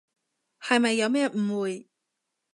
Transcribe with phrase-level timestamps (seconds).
[0.59, 1.87] 係咪有咩誤會？